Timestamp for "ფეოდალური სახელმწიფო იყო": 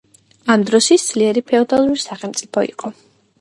1.51-2.93